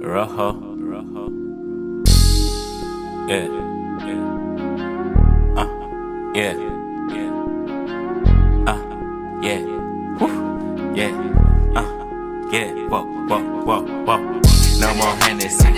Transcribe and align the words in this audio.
Rojo. 0.00 0.52
Rojo. 0.78 1.28
Yeah. 3.28 3.46
Yeah. 4.06 4.24
Uh. 5.54 5.68
Yeah. 6.34 6.56
Yeah. 7.12 7.30
Uh. 8.66 8.80
Yeah. 9.42 9.60
Woo. 10.18 10.32
Yeah. 10.94 11.12
Uh. 11.76 11.84
Yeah. 12.50 12.72
Whoa. 12.88 13.04
Whoa. 13.28 13.42
Whoa. 13.64 13.82
Whoa. 14.06 14.18
No 14.80 14.94
more 14.94 15.14
Hennessy. 15.16 15.68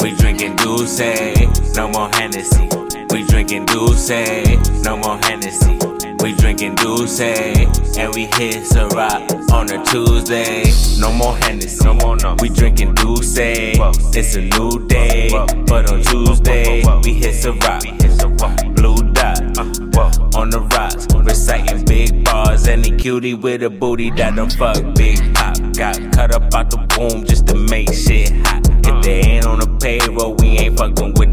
We 0.00 0.14
drinking 0.14 0.54
Douce. 0.56 1.00
No 1.74 1.88
more 1.88 2.08
Hennessy. 2.14 2.68
We 3.10 3.23
drinking 3.46 3.66
Douce. 3.66 4.10
Eh? 4.10 4.62
No 4.82 4.96
more 4.96 5.18
Hennessy. 5.18 5.78
We 6.22 6.32
drinking 6.34 6.76
Douce, 6.76 7.20
eh? 7.20 7.66
and 7.98 8.14
we 8.14 8.24
hit 8.24 8.64
Ciroc 8.64 9.50
on 9.52 9.70
a 9.70 9.84
Tuesday. 9.84 10.64
No 10.98 11.12
more 11.12 11.36
Hennessy, 11.36 11.84
no 11.84 11.94
more 11.94 12.16
no. 12.16 12.36
We 12.40 12.48
drinking 12.48 12.94
Douce, 12.94 13.36
eh? 13.36 13.74
it's 14.14 14.34
a 14.36 14.40
new 14.40 14.86
day. 14.88 15.28
But 15.66 15.92
on 15.92 16.02
Tuesday, 16.02 16.82
we 17.04 17.14
hit 17.14 17.34
Ciroc, 17.34 18.76
blue 18.76 18.96
dot 19.12 19.40
uh, 19.58 20.38
on 20.38 20.48
the 20.48 20.60
rocks, 20.72 21.06
reciting 21.14 21.84
big 21.84 22.24
bars. 22.24 22.66
Any 22.66 22.96
cutie 22.96 23.34
with 23.34 23.62
a 23.62 23.70
booty 23.70 24.10
that 24.12 24.36
don't 24.36 24.52
fuck 24.52 24.82
big 24.94 25.18
pop. 25.34 25.56
Got 25.76 26.00
cut 26.12 26.34
up 26.34 26.54
out 26.54 26.70
the 26.70 26.78
womb 26.98 27.26
just 27.26 27.46
to 27.48 27.54
make 27.54 27.92
shit 27.92 28.32
hot. 28.46 28.66
If 28.86 29.02
they 29.04 29.20
ain't 29.20 29.46
on 29.46 29.60
the 29.60 29.66
payroll, 29.80 30.34
we 30.36 30.58
ain't 30.58 30.78
fucking 30.78 31.14
with 31.18 31.23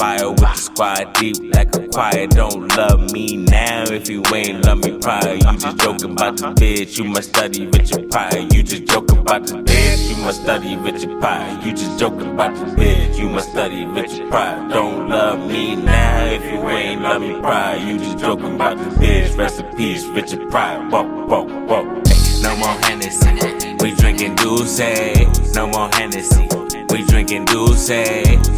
fire 0.00 0.30
with 0.30 0.40
the 0.40 0.54
squad 0.54 1.12
deep 1.20 1.36
like 1.54 1.76
a 1.76 1.86
choir. 1.88 2.26
Don't 2.26 2.74
love 2.74 3.12
me 3.12 3.36
now 3.36 3.84
if 3.92 4.08
you 4.08 4.22
ain't 4.34 4.64
love 4.64 4.78
me 4.78 4.96
prior. 4.98 5.34
You 5.34 5.58
just 5.58 5.76
joking 5.76 6.12
about 6.12 6.38
the 6.38 6.46
bitch, 6.54 6.96
you 6.96 7.04
must 7.04 7.28
study 7.28 7.66
Richard 7.66 8.10
Pryor. 8.10 8.38
You 8.50 8.62
just 8.62 8.86
joking 8.86 9.18
about 9.18 9.46
the 9.46 9.56
bitch, 9.56 10.08
you 10.08 10.16
must 10.24 10.40
study 10.40 10.74
Richard 10.76 11.20
Pryor. 11.20 11.60
You 11.62 11.72
just 11.72 11.98
joking 11.98 12.30
about 12.32 12.54
the 12.56 12.64
bitch, 12.80 13.18
you 13.18 13.28
must 13.28 13.50
study 13.50 13.84
Richard 13.84 14.30
Pryor. 14.30 14.68
Don't 14.70 15.10
love 15.10 15.46
me 15.46 15.76
now 15.76 16.24
if 16.24 16.44
you 16.50 16.66
ain't 16.70 17.02
love 17.02 17.20
me 17.20 17.38
prior. 17.38 17.76
You 17.76 17.98
just 17.98 18.18
joking 18.18 18.54
about 18.54 18.78
the 18.78 18.84
bitch, 18.96 19.76
peace, 19.76 20.06
Richard 20.06 20.50
Pryor. 20.50 20.80
Whoa, 20.88 21.02
whoa, 21.26 21.44
whoa. 21.66 21.84
Hey, 22.06 22.40
no 22.40 22.56
more 22.56 22.76
Hennessy, 22.84 23.76
we 23.80 23.94
drinking 23.96 24.36
Douce. 24.36 24.76
Say, 24.76 25.28
no 25.54 25.66
more 25.66 25.90
Hennessy. 25.92 26.48
We 26.88 27.04
drinking 27.04 27.44
Douce, 27.44 27.90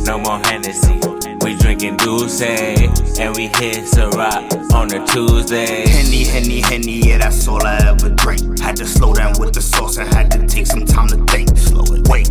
no 0.06 0.18
more 0.18 0.38
Hennessy. 0.38 1.00
We 1.42 1.56
drinking 1.56 1.96
Douce, 1.96 2.40
and 2.40 3.34
we 3.36 3.48
hit 3.48 3.84
Ciroc 3.84 4.72
on 4.72 4.92
a 4.92 5.04
Tuesday. 5.06 5.88
Henny, 5.88 6.24
Henny, 6.24 6.60
Henny, 6.60 7.08
yeah, 7.08 7.18
that's 7.18 7.48
all 7.48 7.64
I 7.66 7.78
ever 7.88 8.10
drink. 8.10 8.60
Had 8.60 8.76
to 8.76 8.86
slow 8.86 9.12
down 9.12 9.32
with 9.40 9.52
the 9.52 9.60
sauce 9.60 9.96
and 9.98 10.12
had 10.14 10.30
to 10.30 10.46
take 10.46 10.66
some 10.66 10.84
time 10.84 11.08
to 11.08 11.16
think. 11.32 11.56
Slow 11.58 11.82
it, 11.94 12.06
wait. 12.08 12.30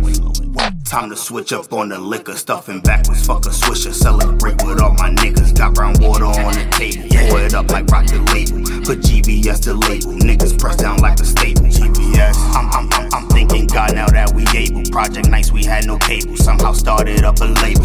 Time 0.86 1.10
to 1.10 1.16
switch 1.16 1.52
up 1.52 1.72
on 1.72 1.88
the 1.88 1.98
liquor, 1.98 2.36
stuffing 2.36 2.80
backwards, 2.80 3.26
fuck 3.26 3.44
a 3.46 3.50
swisher. 3.50 3.92
Celebrate 3.92 4.62
with 4.64 4.80
all 4.80 4.92
my 4.94 5.10
niggas. 5.10 5.56
Got 5.56 5.74
brown 5.74 5.94
water 6.00 6.24
on 6.24 6.54
the 6.54 6.68
table, 6.70 7.08
pour 7.28 7.40
it 7.40 7.54
up 7.54 7.70
like 7.70 7.86
rocket 7.86 8.20
label. 8.32 8.60
Put 8.84 9.00
GBS 9.00 9.62
to 9.64 9.74
label, 9.74 10.12
niggas 10.12 10.58
press 10.58 10.76
down 10.76 10.98
like 10.98 11.18
a 11.20 11.24
staple. 11.24 11.64
GBS, 11.64 12.36
I'm, 12.54 12.70
I'm, 12.72 12.92
I'm, 12.92 13.14
I'm 13.14 13.28
thinking 13.28 13.66
God 13.66 13.94
now 13.94 14.06
that 14.08 14.32
we 14.34 14.44
able. 14.58 14.82
Project 14.90 15.28
nights, 15.28 15.52
we 15.52 15.64
had 15.64 15.86
no 15.86 15.98
cable. 15.98 16.36
Somehow 16.36 16.72
started 16.72 17.24
up 17.24 17.40
a 17.40 17.44
label. 17.44 17.81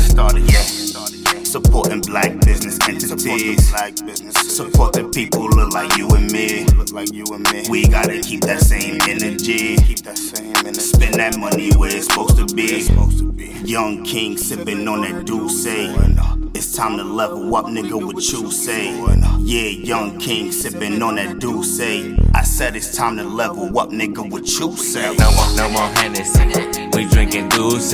Supporting 2.08 2.38
black 2.38 2.46
business 2.46 2.80
entities. 2.88 3.72
the 3.72 5.12
people 5.14 5.50
look 5.50 5.74
like 5.74 5.98
you 5.98 6.08
and 6.10 6.32
me. 6.32 6.66
We 7.70 7.88
gotta 7.88 8.22
keep 8.22 8.42
that 8.42 8.62
same 8.62 8.98
energy. 9.10 9.76
Spend 10.74 11.16
that 11.16 11.38
money 11.38 11.72
where 11.76 11.94
it's 11.94 12.08
supposed 12.08 12.38
to 12.38 12.46
be. 12.56 12.88
Young 13.66 14.04
king 14.04 14.38
sipping 14.38 14.88
on 14.88 15.02
that 15.02 15.26
Douce. 15.26 15.66
It's 16.56 16.76
time 16.76 16.98
to 16.98 17.04
level 17.04 17.54
up, 17.56 17.66
nigga, 17.66 18.02
what 18.02 18.24
you 18.32 18.52
say. 18.52 18.96
Yeah, 19.40 19.70
young 19.70 20.18
king 20.18 20.52
sipping 20.52 21.02
on 21.02 21.16
that 21.16 21.40
Douce. 21.40 21.82
I 22.34 22.44
said 22.44 22.76
it's 22.78 22.96
time 22.96 23.18
to 23.18 23.24
level 23.24 23.78
up, 23.78 23.90
nigga, 23.90 24.30
what 24.32 24.48
you 24.48 24.78
say. 24.78 25.14
No 25.18 25.32
more, 25.32 25.56
no 25.58 25.70
more 25.70 25.90
Hennessy. 25.98 26.88
We 26.94 27.06
drinking 27.10 27.50
Douce, 27.50 27.92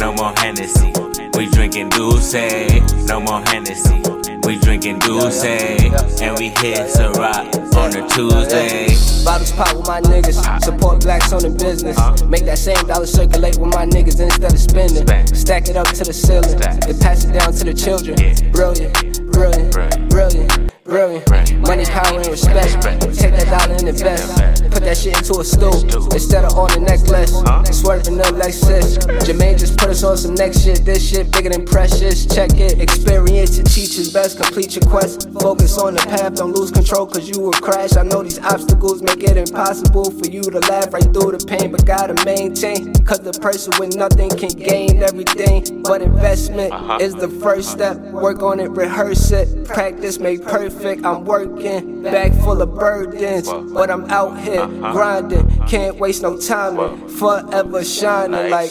no 0.00 0.12
more 0.14 0.32
Hennessy. 0.38 1.07
We 1.38 1.46
drinking 1.46 1.90
Douce, 1.90 2.34
eh? 2.34 2.80
no 3.06 3.20
more 3.20 3.40
Hennessy. 3.42 4.02
We 4.42 4.58
drinking 4.58 4.98
Douce, 4.98 5.44
eh? 5.44 5.88
and 6.20 6.36
we 6.36 6.48
hit 6.48 6.88
Ciroc 6.90 7.76
on 7.76 7.94
a 7.94 8.08
Tuesday. 8.08 8.88
Bottles 9.24 9.52
pop 9.52 9.72
with 9.76 9.86
my 9.86 10.00
niggas. 10.00 10.64
Support 10.64 11.02
blacks 11.02 11.32
on 11.32 11.42
the 11.42 11.50
business. 11.50 11.96
Make 12.24 12.44
that 12.46 12.58
same 12.58 12.84
dollar 12.88 13.06
circulate 13.06 13.56
with 13.56 13.72
my 13.72 13.86
niggas 13.86 14.18
instead 14.20 14.52
of 14.52 14.58
spending. 14.58 15.06
Stack 15.32 15.68
it 15.68 15.76
up 15.76 15.86
to 15.86 16.02
the 16.02 16.12
ceiling 16.12 16.60
and 16.60 17.00
pass 17.00 17.24
it 17.24 17.32
down 17.32 17.52
to 17.52 17.62
the 17.62 17.72
children. 17.72 18.16
Brilliant, 18.50 19.30
brilliant, 19.30 20.10
brilliant, 20.10 20.74
brilliant. 20.82 21.28
Money, 21.68 21.84
power, 21.84 22.18
and 22.18 22.26
respect. 22.26 22.82
Take 23.14 23.38
that 23.38 23.46
dollar 23.46 23.78
and 23.78 23.86
invest. 23.86 24.64
Put 24.72 24.82
that 24.82 24.96
shit 24.96 25.16
into 25.16 25.38
a 25.38 25.44
stool 25.44 25.86
instead 26.12 26.44
of 26.44 26.58
on 26.58 26.67
a 26.67 26.67
necklace. 26.67 26.67
The 28.38 28.44
Lexus. 28.44 28.98
Jermaine 29.26 29.58
just 29.58 29.76
put 29.76 29.90
us 29.90 30.04
on 30.04 30.16
some 30.16 30.34
next 30.34 30.62
shit. 30.62 30.84
This 30.84 31.08
shit 31.08 31.30
bigger 31.32 31.50
than 31.50 31.64
precious. 31.64 32.26
Check 32.26 32.54
it. 32.54 32.80
Experience 32.80 33.58
it 33.58 33.64
teaches 33.64 34.12
best. 34.12 34.40
Complete 34.40 34.76
your 34.76 34.84
quest. 34.84 35.28
Focus 35.40 35.78
on 35.78 35.94
the 35.94 36.00
path. 36.00 36.36
Don't 36.36 36.52
lose 36.52 36.70
control 36.70 37.06
cause 37.06 37.28
you 37.28 37.40
will 37.40 37.52
crash. 37.52 37.96
I 37.96 38.02
know 38.02 38.22
these 38.22 38.38
obstacles 38.38 39.02
make 39.02 39.22
it 39.22 39.36
impossible 39.36 40.10
for 40.10 40.26
you 40.30 40.42
to 40.42 40.60
laugh 40.70 40.92
right 40.92 41.02
through 41.02 41.32
the 41.36 41.44
pain, 41.46 41.72
but 41.72 41.84
gotta 41.84 42.14
maintain. 42.24 42.92
Cause 43.04 43.20
the 43.20 43.32
person 43.32 43.72
with 43.78 43.96
nothing 43.96 44.30
can 44.30 44.50
gain 44.50 45.02
everything. 45.02 45.82
But 45.82 46.02
investment 46.02 46.72
uh-huh. 46.72 46.98
is 47.00 47.14
the 47.14 47.28
first 47.28 47.70
step. 47.70 47.96
Work 47.98 48.42
on 48.42 48.60
it, 48.60 48.70
rehearse 48.70 49.32
it. 49.32 49.64
Practice 49.64 50.18
make 50.18 50.44
perfect. 50.44 51.04
I'm 51.04 51.24
working, 51.24 52.02
Back 52.02 52.32
full 52.34 52.62
of 52.62 52.74
burdens. 52.74 53.48
But 53.48 53.90
I'm 53.90 54.04
out 54.10 54.38
here 54.38 54.60
uh-huh. 54.60 54.92
grinding. 54.92 55.57
Can't 55.68 55.96
waste 55.98 56.22
no 56.22 56.38
time, 56.38 57.08
forever 57.08 57.84
shining 57.84 58.50
like. 58.50 58.70